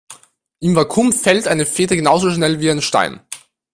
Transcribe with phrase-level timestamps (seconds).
[0.61, 3.21] Im Vakuum fällt eine Feder genauso schnell wie ein Stein.